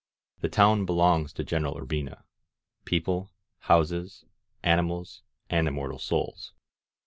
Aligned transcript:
The 0.39 0.49
town 0.49 0.87
belongs 0.87 1.31
to 1.33 1.43
General 1.43 1.75
Urbina, 1.75 2.23
people, 2.85 3.29
houses, 3.59 4.25
animals 4.63 5.21
and 5.47 5.67
immortal 5.67 5.99
souls. 5.99 6.53